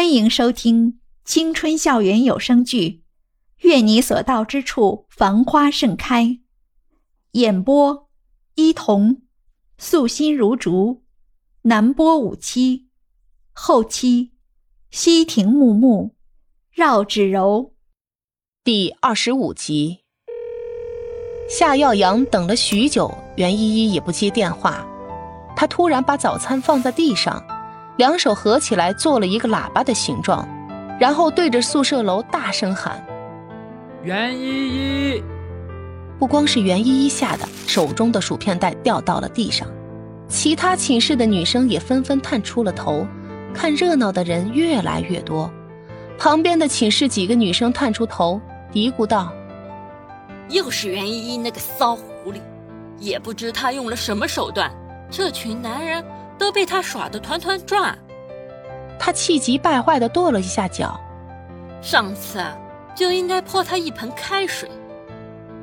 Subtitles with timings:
[0.00, 2.88] 欢迎收听青春校园有声剧
[3.58, 6.24] 《愿你所到之处繁花盛开》，
[7.32, 8.08] 演播：
[8.54, 9.20] 伊童，
[9.76, 11.02] 素心如竹，
[11.64, 12.88] 南波五七，
[13.52, 14.30] 后期：
[14.90, 16.16] 西亭木木，
[16.72, 17.74] 绕指柔。
[18.64, 19.98] 第二十五集，
[21.46, 24.82] 夏耀阳等了许久，袁依依也不接电话。
[25.54, 27.44] 他突然把早餐放在地上，
[27.96, 30.48] 两手合起来做了一个喇叭的形状，
[30.98, 33.04] 然后对着宿舍楼大声喊
[34.02, 35.22] ：“袁依依！”
[36.18, 39.66] 不光是袁依依吓得手中的薯片袋掉到了地上，
[40.28, 43.06] 其他寝室的女生也纷纷探出了头。
[43.52, 45.50] 看热闹的人越来越多，
[46.16, 49.32] 旁边的寝室几个女生探出头，嘀咕道
[50.48, 52.40] ：“又是袁依依那个骚狐狸，
[52.98, 54.70] 也不知她用了什么手段。”
[55.10, 56.04] 这群男人
[56.40, 57.96] 都被他耍得团团转，
[58.98, 60.98] 他气急败坏地跺了一下脚。
[61.82, 62.42] 上次
[62.94, 64.66] 就应该泼他一盆开水，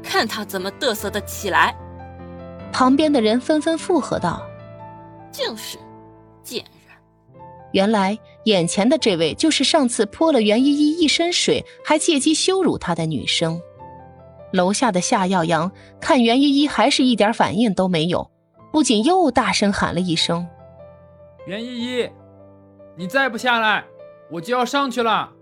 [0.00, 1.74] 看他怎么嘚瑟的起来。
[2.72, 4.46] 旁边的人纷纷附和道
[5.32, 5.76] ：“就是，
[6.44, 6.96] 贱人。”
[7.72, 13.60] 原来眼前的这位就是上次泼了袁依依一身水，还借机羞辱她的女生。
[14.52, 18.30] 楼下的夏耀阳看袁依依还是一点反应都没有。
[18.72, 20.46] 不仅又大声喊了一声
[21.46, 22.10] ：“袁依依，
[22.96, 23.84] 你再不下来，
[24.30, 25.32] 我就要上去了。”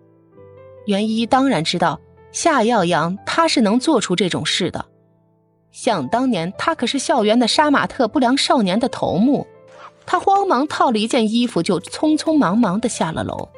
[0.86, 2.00] 袁依依当然知道
[2.32, 4.86] 夏耀阳他是能做出这种事的。
[5.70, 9.46] 想当年，他可是校园的杀马特不良少年的头目。
[10.06, 13.50] 他慌忙套了一件衣服，就匆匆忙忙的下了楼。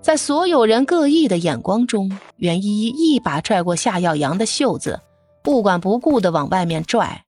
[0.00, 5.00] 在所有人各异的眼光中，袁依依一把拽过夏耀阳的袖子，
[5.44, 7.24] 不管不顾的往外面拽。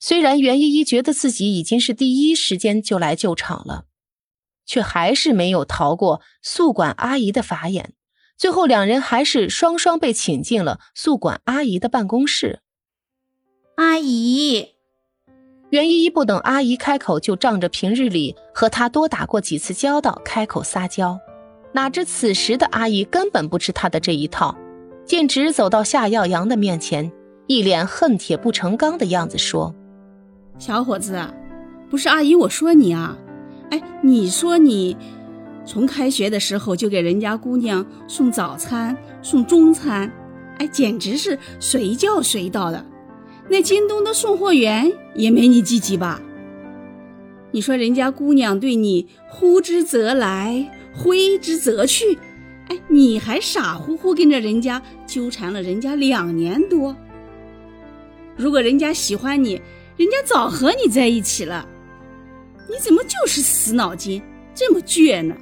[0.00, 3.86] 虽然袁依依觉得自己已经是第一时间就来救场了，
[4.64, 7.94] 却还是没有逃过宿管阿姨的法眼。
[8.36, 12.60] 最后，两人还是双双被请进了宿管阿姨的办公室。
[13.74, 14.74] 阿姨，
[15.70, 21.18] 袁依依不等阿姨开口，就仗着平日里和她多打过几次交道，开口撒娇。
[21.72, 24.56] 哪知此时的阿姨根本不吃她的这一套，
[25.04, 27.10] 径直走到夏耀阳的面前，
[27.48, 29.74] 一脸恨铁不成钢的样子说。
[30.58, 31.24] 小伙子，
[31.88, 33.16] 不是阿姨，我说你啊，
[33.70, 34.96] 哎，你说你
[35.64, 40.12] 从开学的时候就给人家姑娘送早餐、送中餐，
[40.58, 42.84] 哎，简直是随叫随到的。
[43.48, 46.20] 那京东的送货员也没你积极吧？
[47.52, 52.18] 你说人家姑娘对你呼之则来，挥之则去，
[52.66, 56.94] 哎，你还傻乎乎跟着人家纠缠了人家两年多。
[58.36, 59.60] 如果人家喜欢你，
[59.98, 61.66] 人家早和你在一起了，
[62.68, 64.22] 你怎么就是死脑筋
[64.54, 65.34] 这么倔呢？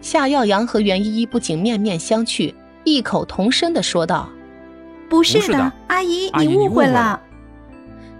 [0.00, 2.54] 夏耀阳和袁依依不仅面面相觑，
[2.84, 4.30] 异口同声的说道
[5.10, 7.20] ：“不是的，阿姨，你误会了。”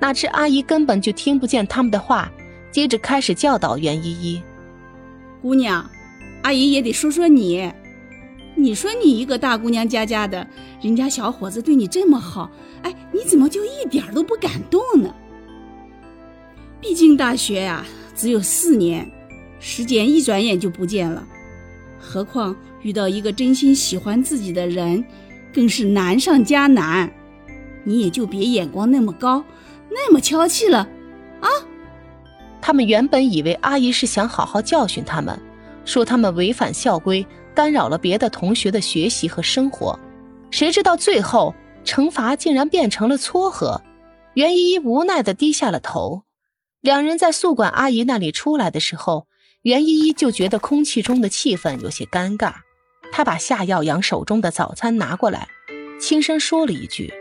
[0.01, 2.29] 哪知阿姨根本就听不见他们的话，
[2.73, 4.43] 接着开始教导袁依依
[5.41, 5.89] ：“姑娘，
[6.43, 7.73] 阿姨也得说说你。
[8.57, 10.45] 你说你一个大姑娘家家的，
[10.83, 12.51] 人家小伙子对你这么好，
[12.83, 15.15] 哎，你怎么就一点都不感动呢？”
[16.81, 19.11] 毕竟大学呀，只有四年，
[19.59, 21.27] 时间一转眼就不见了。
[21.99, 25.05] 何况遇到一个真心喜欢自己的人，
[25.53, 27.13] 更是难上加难。
[27.85, 29.43] 你也就别眼光那么高，
[29.91, 30.89] 那么娇气了，
[31.41, 31.49] 啊！
[32.61, 35.39] 他们原本以为阿姨是想好好教训他们，
[35.85, 39.99] 说他们违反校规，干扰了别的同学的学习和生活。
[40.51, 41.55] 谁知道最后
[41.85, 43.81] 惩罚竟然变成了撮合。
[44.35, 46.26] 袁依依无奈地低下了头。
[46.87, 49.27] 两人在宿管阿姨那里出来的时候，
[49.63, 52.53] 袁依依就觉得空气中的气氛有些尴尬。
[53.11, 55.49] 她把夏耀阳手中的早餐拿过来，
[55.99, 57.13] 轻声说了一句：“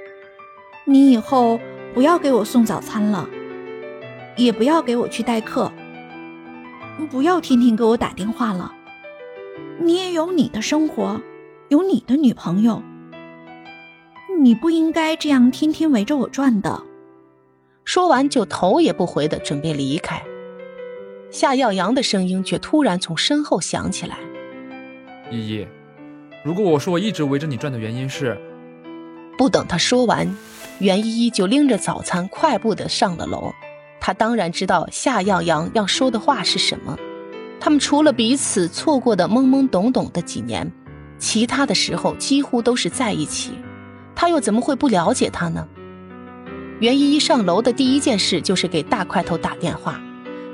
[0.86, 1.60] 你以后
[1.96, 3.28] 不要给我送早餐了，
[4.38, 5.74] 也不要给我去代课，
[7.10, 8.72] 不要天天给我打电话了。
[9.82, 11.20] 你也有你的生活，
[11.70, 12.84] 有你的女朋友，
[14.40, 16.84] 你不应该这样天天围着我转的。”
[17.86, 20.22] 说完，就头也不回的准备离开。
[21.32, 24.18] 夏耀阳的声音却突然从身后响起来
[25.32, 25.68] ：“依依，
[26.44, 28.38] 如果我说我一直围着你转的原因是……”
[29.38, 30.36] 不等他说完，
[30.80, 33.54] 袁依依就拎着早餐快步的上了楼。
[34.00, 36.98] 他当然知道夏耀阳要说的话是什么。
[37.60, 40.72] 他们除了彼此错过的懵懵懂懂的几年，
[41.20, 43.52] 其他的时候几乎都是在一起。
[44.16, 45.68] 他又怎么会不了解他呢？
[46.80, 50.02] 袁依依上楼的第一件事就是给大块头打电话，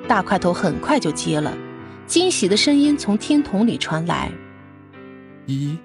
[0.08, 1.58] 大块头很快就接了。
[2.06, 4.32] 惊喜的声音从听筒里传来
[5.48, 5.78] ：“依依。”